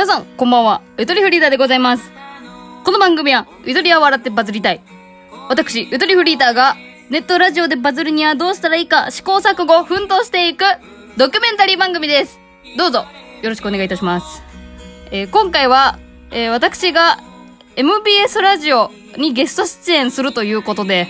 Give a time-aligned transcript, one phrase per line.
[0.00, 0.80] 皆さん、こんばんは。
[0.96, 2.10] ゆとりフリーダーでございます。
[2.84, 4.80] この番組は、ゆとりは笑ってバズりたい。
[5.50, 6.74] 私、ゆとりフリーダーが、
[7.10, 10.64] ネットラジオでバズるにはどうしたらいいか試行錯誤、奮闘していく、
[11.18, 12.40] ドキュメンタリー番組です。
[12.78, 13.04] どうぞ、
[13.42, 14.42] よろしくお願いいたします。
[15.10, 15.98] えー今回は、
[16.30, 17.18] えー私が、
[17.76, 21.08] MBS ラジオにゲスト出演するということで、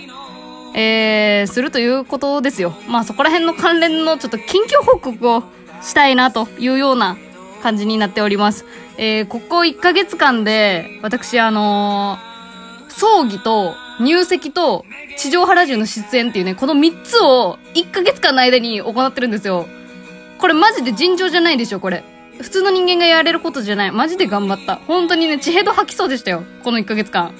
[0.75, 2.75] えー、するということですよ。
[2.89, 5.43] まあそこら辺の関連のちょっと近況報告を
[5.81, 7.15] したいなというような
[7.61, 8.65] 感じになっております。
[8.97, 12.31] えー、ここ1ヶ月間で、私あのー
[12.91, 14.85] 葬儀と入籍と
[15.17, 19.67] 地上波ラジオの出演っていうね、この3つを1ヶ月間の間に行ってるんですよ。
[20.37, 22.03] これマジで尋常じゃないでしょ、これ。
[22.41, 23.91] 普通の人間がやれることじゃない。
[23.91, 24.75] マジで頑張った。
[24.75, 26.43] 本当にね、血ヘド吐きそうでしたよ。
[26.63, 27.33] この1ヶ月間。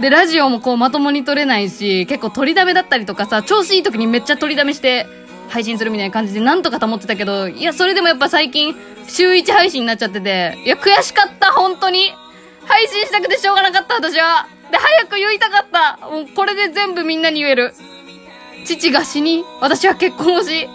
[0.00, 5.06] で、ラジオもこうまともに撮れないし、結構取りだめだったりとかさ、調子いい時にめっちゃ取りだめして
[5.48, 8.74] 配信するみたいな感じでなんとか保ってたけど、いや、それでもやっぱ最近、
[9.08, 12.12] 週1配信になっちゃってて、いや、悔しかった、本当に。
[12.66, 14.46] 配信したくてしょうがなかった、私は。
[14.70, 16.06] で、早く言いたかった。
[16.06, 17.72] もうこれで全部みんなに言える。
[18.66, 20.68] 父が死に、私は結婚をし、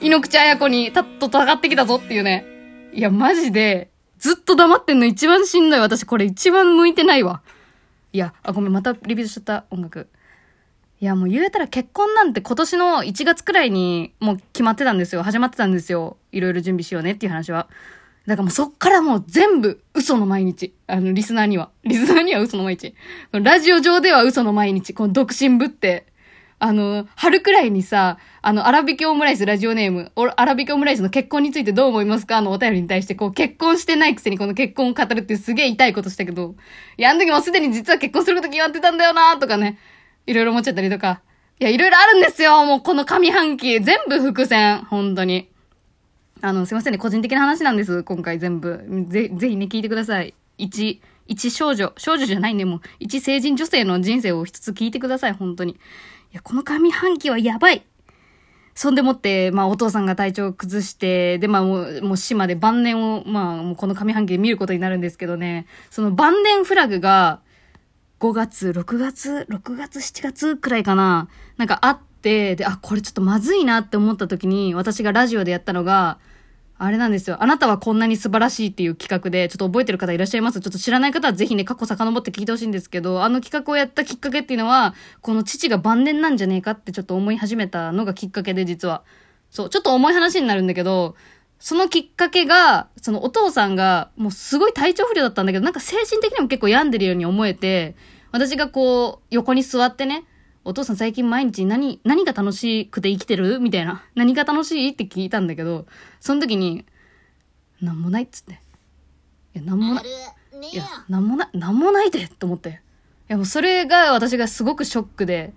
[0.00, 2.44] 井ノ口彩子にたっと戦ってきたぞっていうね。
[2.92, 5.80] いや、マジで、ずっと黙ってんの一番しんどい。
[5.80, 7.40] 私これ一番向いてないわ。
[8.12, 10.08] いや、あ、ごめん、またリピートしちゃった、音楽。
[11.02, 15.24] いや、もう言えたら結婚なんて今年の1月くらいにもう決まってたんですよ。
[15.24, 16.16] 始まってたんですよ。
[16.30, 17.68] いろいろ準備しようねっていう話は。
[18.24, 20.72] だからもうそっからもう全部嘘の毎日。
[20.86, 21.70] あの、リスナーには。
[21.82, 22.94] リスナーには嘘の毎日。
[23.32, 24.94] ラジオ上では嘘の毎日。
[24.94, 26.06] この独身ぶって。
[26.60, 32.40] あの、春くらいにさ、あの、荒引きオムライスラジオネーム、荒引きオムライスの結婚についてどう思いますか？
[32.42, 36.54] のお便りに対して、こう、結婚してないくせにこの結婚を語るってすげえ痛いことしたけど、
[36.96, 39.80] いや、あの時もうすでに実は結婚すること決まってたんだよなとかね、
[40.26, 41.22] いろいろ思っちゃったりとか。
[41.60, 43.80] いや、いろいろあるんですよもうこの上半期。
[43.80, 44.84] 全部伏線。
[44.84, 45.48] 本当に。
[46.40, 46.98] あの、すいませんね。
[46.98, 48.02] 個人的な話なんです。
[48.02, 49.06] 今回全部。
[49.08, 50.34] ぜ、ぜひね、聞いてください。
[50.58, 51.92] 一、一少女。
[51.96, 52.64] 少女じゃないね。
[52.64, 55.32] もう、一成人女性の人生を一つ聞いてください。
[55.32, 55.72] 本当に。
[55.72, 55.76] い
[56.32, 57.84] や、この上半期はやばい。
[58.74, 67.40] そんでもって、まあ、お父さんが体調を崩して、で、まあ、もう、もう島で晩年を、まあ、もうこの上半期で見ることになるんですけどね、その晩年フラグが、
[68.22, 76.18] 5月、6月、6月、7月くらいかな、なんかあって、で、あ、これちょっとまずいなって思った時に、私がラジオでやったのが、
[76.78, 77.42] あれなんですよ。
[77.42, 80.60] あなたはこんなに素晴らしいっていう企画で、ちょっと覚えてる方いらっしゃいます？
[80.60, 89.02] ちょっと知らない方はぜひね、過去遡って聞いてほしいんですけど、あの企画をやったきっかけっていうのは、この父が晩年なんじゃねえかってちょっと思い始めたのがきっかけで、実は。
[89.50, 91.16] そう、ちょっと重い話になるんだけど、
[91.64, 97.94] そのきっかけが、そのお父さんが、もうすごい体調不良だったんだけど、なんか精神的にも結構病んでるように思えて、
[98.32, 100.24] 私がこう、横に座ってね、
[100.64, 103.60] お父さん最近毎日何、何が楽しくて生きてる？
[103.60, 104.04] みたいな。
[104.16, 104.88] 何が楽しい？
[104.88, 105.86] って聞いたんだけど、
[106.18, 106.84] その時に、
[107.80, 108.54] なんもないっつって。
[109.54, 110.04] いや、なんもない。
[110.04, 112.70] いや、なんもない、なんもないでと思って。
[112.70, 112.72] い
[113.28, 115.52] や、もうそれが私がすごくショックで、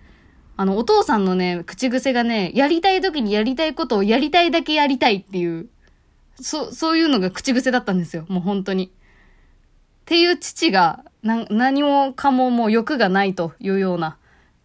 [0.56, 5.68] あの、お父さんのね、口癖がね、やりたい時にやりたいことをやりたいだけやりたいっていう、
[6.42, 8.26] そ、そういうのが口癖だったんですよ。
[8.28, 8.86] もう本当に。
[8.86, 8.90] っ
[10.06, 14.18] ていう父が、何もかももう欲がないというような、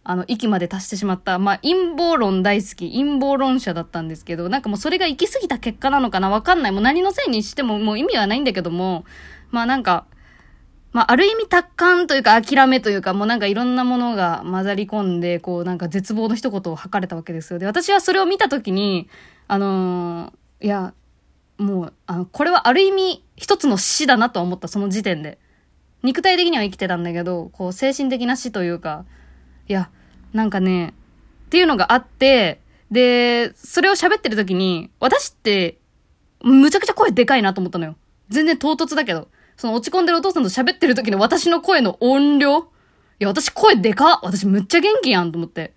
[0.05, 1.39] あの、域まで達してしまった。
[1.39, 6.73] まあ、陰謀論大好き、陰謀論者だったんですけど、なんかもうそれが行き過ぎた結果なのかなわかんない。
[6.73, 9.05] もう何のせいにしてももう意味はないんだけども、
[9.51, 10.07] まあなんか、
[10.93, 17.59] まあ、ある意味達観というか諦めというか、もうなんかいろんなものが混ざり込んで、こうなんか絶望の一言を吐かれたわけですよ。
[17.59, 19.09] で、私はそれを見たときに、
[19.47, 20.93] あのーいや、
[21.61, 25.39] もう、あの、これはある意味一つの死だなと思った、その時点で。
[26.03, 29.05] 肉体的には生きてたんだけど、こう精神的な死というか、
[29.69, 29.91] いや、
[30.33, 30.95] なんかね、
[31.47, 32.61] っていうのがあって、
[32.91, 35.79] で、それを喋ってる時に、私って、
[36.43, 37.97] むちゃくちゃ声でかいなと思ったのよ。
[38.31, 39.29] 全然唐突だけど。
[39.57, 42.65] その落ち込んでるお父さんと喋ってる時の私の声の音量い
[43.19, 45.75] や、私声でか私むっちゃ元気やんと思って。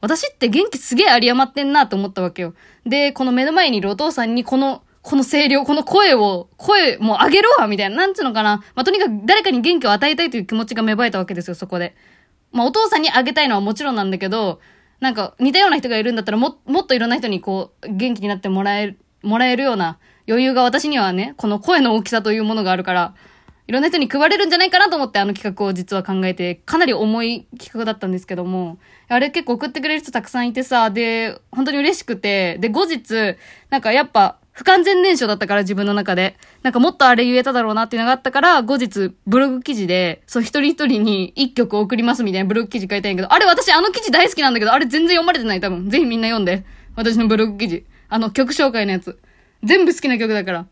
[0.00, 2.54] 私って元気すげえ有り余ってんなと思ったわけよ。
[2.86, 7.96] で、この目の前にいるお父さんにこの、この声量、この声を、声もう上げろわみたいな。
[7.96, 8.58] なんつうのかな。
[8.74, 11.96] まあ、とにかく誰かに元気を与えたいという気持ちが芽生えたわけですよ、そこで。
[12.52, 14.60] まあ、お父さんにあげたいのはもちろんなんだけど、
[15.00, 23.14] なんか似たような人がいるんだったらも、もっといろんな人にこう、元気になってもらえる、もらえるような余裕が私にはね、この声の大きさというものがあるから、
[23.68, 28.78] いろんな人に配れるんじゃないかなと思ってあの企画を実は考えて、かなり重い企画だったんですけども、
[29.08, 33.36] あれ結構送ってくれる人たくさんいてさ、で、本当に嬉しくて、で、後日、
[33.68, 36.36] なんかやっぱ、不完全燃焼だったから自分の中で。
[36.62, 45.90] なんかもっとあれ言えただろうなっていうのがあったから、後日ブログ記事で、そう一人一人に一曲送りますみたいなブログ記事書いたんやけど、あれ私あの記事大好きなんだけど、あれ全然読まれてない多分。
[45.90, 46.64] ぜひみんな読んで。
[46.96, 47.84] 私のブログ記事。
[48.08, 49.20] あの曲紹介のやつ。
[49.62, 50.66] 全部好きな曲だから。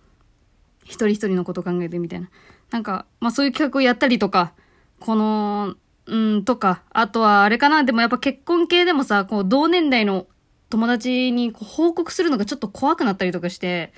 [0.84, 2.28] 一人一人のこと考えてみたいな。
[2.70, 4.52] なんか、まあそういう企画をやったりとか、
[5.00, 5.74] この、
[6.06, 10.26] うん、とか、あとはあれかな、でもやっぱ結婚系でもさ、こう同年代の
[10.70, 13.92] 友達にこう報告するのがちょっと怖くなったりとかして、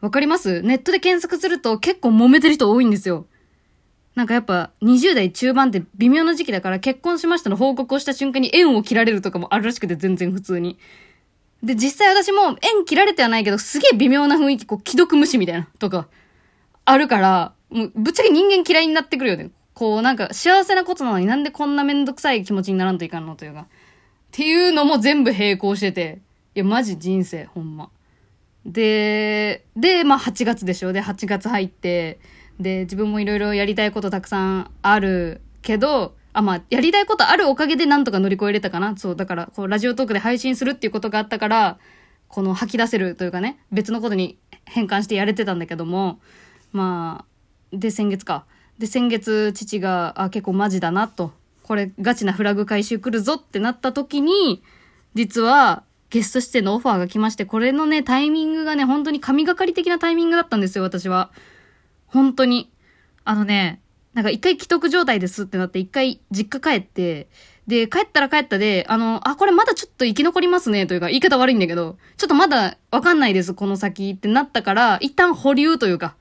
[0.00, 0.62] わかります？
[0.62, 3.26] ネットで検索すると結構揉めてる人多いんですよ。
[4.14, 10.78] なんかやっぱ20代中盤って微妙な時期だから結婚しましたの報告をした瞬間に縁を切られるとかもあるらしくて全然普通に。
[11.64, 16.06] で、実際私も縁切られてはないけどすげえ微妙な雰囲気、こう既読無視みたいなとか
[16.84, 19.50] あるから、もうぶっちゃけ人間嫌いになってくるよね。
[19.74, 23.62] こうなんか幸せなことなのになんでこんなめんどくさい気持ちにならんといかんのというか。
[23.62, 23.66] っ
[24.30, 26.20] ていうのも全部並行してて。
[26.54, 27.90] いや、マジ人生、ほんま。
[28.64, 30.92] で、で、まあ8月でしょ。
[30.92, 32.20] で、8月入って、
[32.60, 38.96] で、自分もいろいろやりたいことたくさんあるけど、あ、まあ、やりたいことあるおかげでなんとか乗り越えれたかな。
[38.96, 41.78] そう、だから、こう、ラジオトークで配信するっていうことがあったから、
[42.28, 46.20] この吐き出せるというかね、別のことに変換してやれてたんだけども、
[46.72, 47.33] まあ、
[47.78, 48.44] で、先月か。
[48.78, 51.32] で、先月、父が、あ、結構マジだなと。
[51.62, 54.62] これ、ガチなフラグ回収来るぞってなった時に、
[55.14, 61.30] 実は、ゲスト出演のオファーが来まして、これのね、タイミングがね、本当に神がかり的なタイミングだったんですよ、私は。
[62.06, 62.70] 本当に。
[63.24, 63.80] あのね、
[64.12, 67.28] なんか一回既得状態ですってなって、一回実家帰って、
[67.66, 76.14] で、帰ったら帰ったで、あの、あ、これまだちょっと生き残りますね、というか、言い方悪いんだけど、ちょっとまだわかんないです、この先ってなったから、一旦保留というか、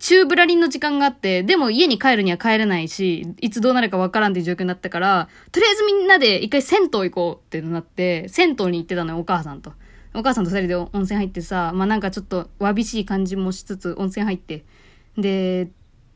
[0.00, 9.72] 中ブラリンの時間があって、でも家に帰るには帰れないし、いつどうなるかわからんっていう状況になったから、とりあえずみんなで一回銭湯行こうってなって、銭湯に行ってたのよ、お母さんと。
[10.14, 14.64] お母さんと二人で温泉入ってさ、まあなんかちょっとわびしい感じもしつつ温泉入って。
[15.18, 15.68] で、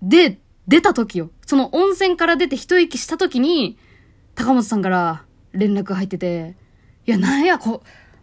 [0.02, 1.31] で、出た時よ。
[1.46, 3.76] その温泉から出て一息した時に、
[4.34, 6.56] 高本さんから連絡入ってて、
[7.06, 7.82] いや、なんや、こ、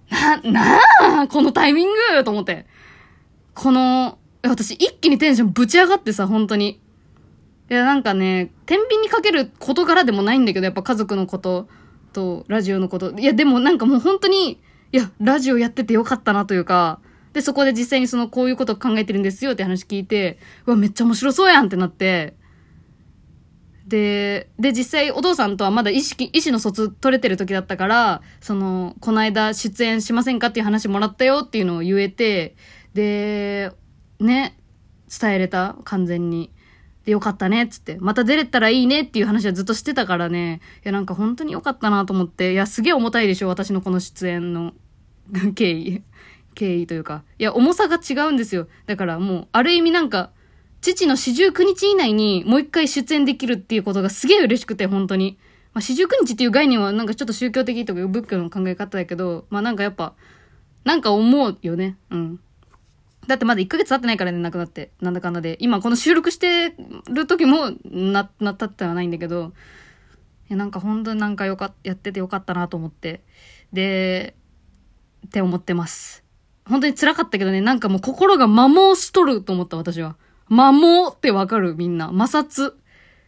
[0.10, 0.80] な、な
[1.22, 2.66] あ、このタイミングと思って。
[3.54, 6.82] この、私一気にテンションぶち上がってさ、本当に。
[7.70, 11.68] いや、なんかね、天秤にかける事柄でもないんだけど、やっぱ家族のこと
[12.14, 13.12] と、ラジオのこと。
[13.12, 14.60] いや、でもなんかもう本当に、
[14.92, 17.00] いや、ラジオやっててよかったなというか、
[17.34, 22.36] で、そこで実際にその、こういうこと考えてるんですよって話聞いて、うわ、めっちゃ面白そうやんってなって、
[23.88, 32.56] で、で、実際お父さんとはまだ意識、意思の疎通取れてる時だったから、その、この間出演しませんかっていう話もらったよっていうのを言えて、
[32.94, 33.72] で、
[34.22, 34.58] ね、
[35.10, 36.52] 伝えれた、完全に。
[37.06, 37.98] で、よかったね、っつって。
[38.00, 40.62] また出れたらいいねっていう話はずっとしてたからね。
[40.84, 42.54] いや、なんか本当によかったなと思って。
[42.54, 44.74] いや、すげえ重たいでしょ、私のこの出演の
[45.56, 46.04] 経緯。
[46.54, 47.24] 経緯というか。
[47.40, 48.68] いや、重さが違うんですよ。
[48.86, 50.32] だからもう、ある意味なんか、
[50.82, 55.38] 父の四十九日以内にもう一回出演できるっていうことがすげえ嬉しくて、本当に。
[55.74, 60.14] まあ、四十九日っていう概念はなんかちょっと宗教的とか仏教の考え方だけど、まあなんかやっぱ、
[60.84, 61.98] なんか思うよね。
[62.10, 62.40] うん。
[63.32, 64.92] だってまだ1ヶ月経ってないからね、亡くなって。
[65.00, 65.56] なんだかんだで。
[65.62, 66.76] 今この収録して
[67.10, 69.54] る時も、な、なったってはないんだけど、
[70.50, 73.24] いや、なんか本当になんかよか、やっててよかったなと思って。
[73.72, 74.36] で、
[75.26, 76.26] って思ってます。
[76.66, 80.18] 本当に辛かったけどね、なんかもう心が摩耗しとると思った私は。
[80.50, 82.08] 摩耗ってわかるみんな。
[82.08, 82.72] 摩擦。
[82.72, 82.74] い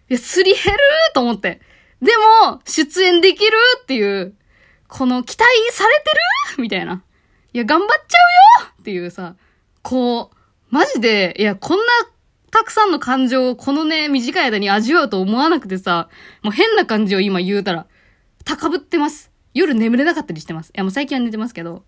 [0.10, 0.80] や、すり減る
[1.14, 1.62] と思って。
[2.02, 2.12] で
[2.46, 4.36] も、出演できるっていう、
[4.90, 6.10] この期待されて
[6.58, 6.62] る？
[6.62, 7.04] みたいな。
[7.54, 8.18] いや、頑張っちゃ
[8.60, 9.36] うよっていうさ、
[9.84, 10.36] こう、
[10.72, 11.86] マジで、いや、こんな
[12.50, 16.10] たくさんの感情をこのね、短い間に味わうと思わなくてさ、
[16.42, 17.86] もう変な感じを今言うたら、
[18.46, 19.32] 高ぶってます。
[19.54, 20.70] 夜眠れなかったりしてます。
[20.70, 21.84] いや、もう最近は寝てますけど、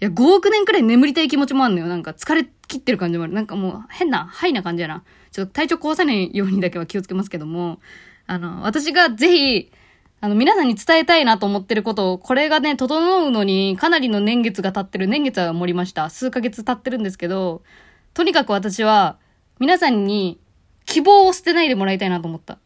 [0.00, 1.86] いや、5億年くらい眠りたい気持ちもあんのよ。
[1.86, 3.32] なんか疲れ切ってる感じもある。
[3.32, 5.04] なんかもう変な、ハイな感じやな。
[5.30, 7.80] ちょっと体調壊さないようにだけは気をつけますけども、
[8.26, 9.72] あの、私がぜひ、
[10.24, 15.08] あの、皆さんに伝えたいなと思ってることを、これがね、整うのにかなりの年月が経ってる。
[15.08, 16.08] 年月は盛りました。
[16.10, 17.62] 数ヶ月経ってるんですけど、
[18.14, 19.18] とにかく私は、
[19.58, 20.38] 皆さんに
[20.86, 22.58] 希望を捨てないでもらいたいなと思った。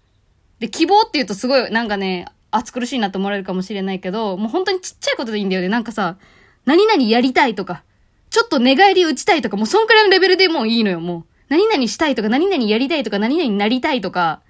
[0.58, 5.70] で、希望って言うとすごい、なんかね、暑苦しいなって思われるかもしれないけど、もう本当にちっちゃいことでいいんだよね。
[5.70, 6.18] なんかさ、
[6.66, 7.84] 何々やりたいとか、
[8.28, 11.24] ちょっと寝返り打ちたいとか、もうそんくらいのレベルでもういいのよ、もう。
[11.48, 14.42] 何々したいとか、何々やりたいとか、何々なりたいとか、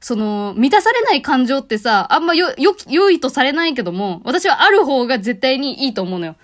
[0.00, 6.36] その、満たされない感情ってさ、あんまよ、よ、良いとされないけども、私はある方が絶対にいいと思うのよ。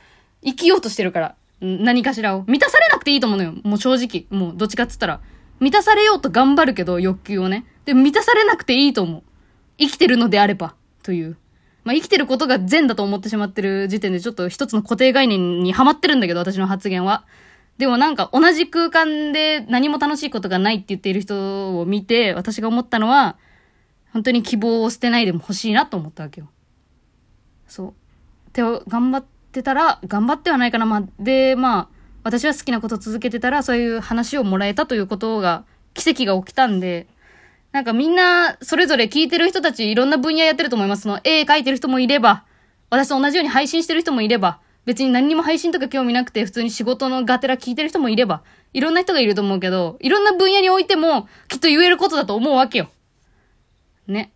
[0.45, 1.35] 生きようとしてるから。
[1.61, 2.45] 何かしらを。
[2.47, 3.52] 満たされなくていいと思うのよ。
[3.62, 4.26] もう正直。
[4.30, 5.21] もうどっちかっつったら。
[5.61, 7.66] 満たされようと頑張るけど、欲求をね。
[7.85, 9.23] で満たされなくていいと思う。
[9.78, 10.75] 生きてるのであれば。
[11.02, 11.37] という。
[11.85, 17.25] まあ、生きてることが善だと思ってしまってる時点でちょっと一つの固定概念にはまってるんだけど、私の発言は。
[17.80, 23.38] でもなんか同じ空間で何も楽しいことがないって言っている人を見て、私が思ったのは、
[24.12, 26.50] 本当に希望を捨てないでも欲しいなと思ったわけよ。
[27.66, 27.94] そう。
[28.52, 30.84] で、頑張ってたら、頑張ってはないかな。
[30.84, 31.88] まあ、で、まあ、
[32.22, 37.06] 私は好きなことを続けてたら、そういう話をもらえたということが、奇跡が起きたんで、
[37.72, 41.04] なんかみんな、それぞれ聞いてる人たちいろんな分野やってると思います。
[41.04, 42.44] その、絵描いてる人もいれば、
[42.90, 52.88] 私と同じように配信してる人もいれば、別に何にも配信とか興味なくて普通に仕事のがてら聞いてる人もいれば、いろんな人がいると思うけど、いろんな分野においても、きっと言えることだと思うわけよ。
[54.06, 54.32] ね。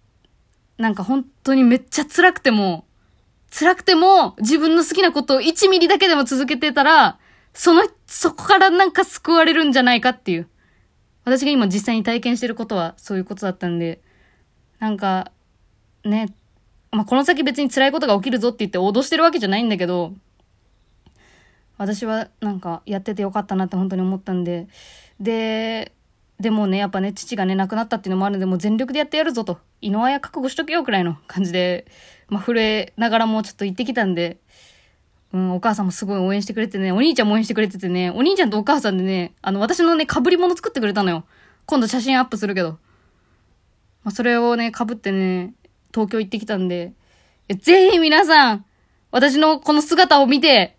[0.76, 2.84] なんか本当にめっちゃ辛くても、
[3.56, 7.18] 辛くても、自分の好きなことを1ミリだけでも続けてたら、
[7.52, 10.48] その、そこからなんか救われるんじゃないかっていう。
[11.24, 14.00] 私が今実際に体験してることはそういうことだったんで、
[14.80, 15.30] なんか、
[16.04, 16.34] ね、
[16.90, 20.14] まあ、この先別に辛いことが起きるぞって言って脅してるわけじゃないんだけど、
[21.76, 24.68] 私はなんかやっててよかったなって本当に思ったんで、
[25.20, 25.92] で、
[26.40, 31.86] でもね、やっぱね、父がね、亡くなったっていうのもあるので、もう全力でやってやるぞと、井上や覚悟しとけよくらいの感じで、
[32.28, 34.38] まあ、震えながらもちょっと行ってきたんで、
[35.32, 41.24] うん、お母さんもすごい応援してくれてね、お兄ちゃんも応援してくれててね、お兄ちゃんとお母さんでね、あの、私のね、被り物作ってくれたのよ。
[41.66, 42.78] 今度写真アップするけど。
[44.04, 45.54] まあ、それをね、被ってね、
[45.92, 46.92] 東京行ってきたんで、
[47.48, 48.64] ぜひ皆さん、
[49.10, 50.76] 私のこの姿を見て、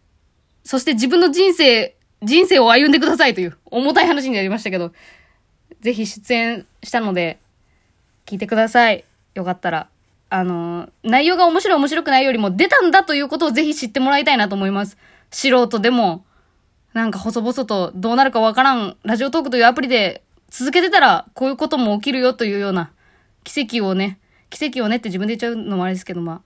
[0.66, 4.92] そして自分の人生、人生を歩んでくださいという重たい話になりましたけど、
[5.80, 7.40] ぜひ出演したので、
[8.26, 9.06] 聞いてください。
[9.36, 9.90] よかったら。
[10.30, 14.98] あの、内容が面白い面白くないよりも出たんだということをぜひ知ってもらいたいなと思います。
[15.30, 16.26] 素人でも、
[16.94, 22.92] なんか細々とどうなるかわからん、ラジオトークというアプリで続けてたら、こういうことも起きるよというような、
[23.44, 24.18] 奇跡をね、
[24.50, 26.42] 奇跡をねって自分で言っちゃうのもあれですけど、まあ、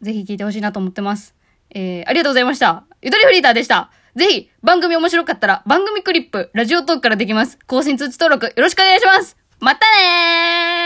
[0.00, 1.35] ぜひ聞いてほしいなと思ってます。
[1.70, 2.84] えー、ありがとうございました。
[3.02, 3.90] ゆとりフリーターでした。
[4.14, 7.58] ぜひ、番組面白かったら、番組クリップ、ラジオトークからできます。
[7.66, 10.85] 更新通知登録、よろしくお願いしますまたねー